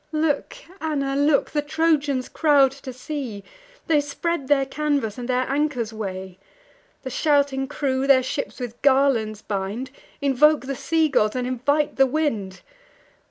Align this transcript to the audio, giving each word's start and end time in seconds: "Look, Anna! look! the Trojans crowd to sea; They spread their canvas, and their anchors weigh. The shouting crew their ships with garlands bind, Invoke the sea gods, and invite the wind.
"Look, 0.11 0.57
Anna! 0.79 1.15
look! 1.15 1.51
the 1.51 1.61
Trojans 1.61 2.27
crowd 2.27 2.71
to 2.71 2.91
sea; 2.91 3.43
They 3.85 4.01
spread 4.01 4.47
their 4.47 4.65
canvas, 4.65 5.19
and 5.19 5.29
their 5.29 5.45
anchors 5.47 5.93
weigh. 5.93 6.39
The 7.03 7.11
shouting 7.11 7.67
crew 7.67 8.07
their 8.07 8.23
ships 8.23 8.59
with 8.59 8.81
garlands 8.81 9.43
bind, 9.43 9.91
Invoke 10.19 10.61
the 10.65 10.75
sea 10.75 11.07
gods, 11.07 11.35
and 11.35 11.45
invite 11.47 11.97
the 11.97 12.07
wind. 12.07 12.61